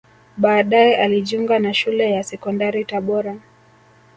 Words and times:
Baadae 0.37 0.95
alijiunga 0.95 1.59
na 1.59 1.73
Shule 1.73 2.11
ya 2.11 2.23
Sekondari 2.23 2.85
Tabora 2.85 3.35